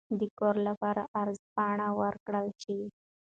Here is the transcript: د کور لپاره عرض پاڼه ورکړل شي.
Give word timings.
د 0.19 0.21
کور 0.39 0.55
لپاره 0.67 1.01
عرض 1.19 1.39
پاڼه 1.55 1.87
ورکړل 2.01 2.47
شي. 2.61 2.79